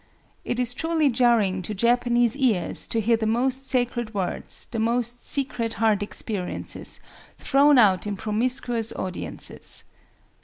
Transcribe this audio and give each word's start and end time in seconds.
It 0.43 0.59
is 0.59 0.73
truly 0.73 1.09
jarring 1.09 1.61
to 1.61 1.75
Japanese 1.75 2.35
ears 2.35 2.87
to 2.87 2.99
hear 2.99 3.17
the 3.17 3.27
most 3.27 3.69
sacred 3.69 4.15
words, 4.15 4.65
the 4.71 4.79
most 4.79 5.23
secret 5.23 5.73
heart 5.73 6.01
experiences, 6.01 6.99
thrown 7.37 7.77
out 7.77 8.07
in 8.07 8.15
promiscuous 8.17 8.91
audiences. 8.95 9.83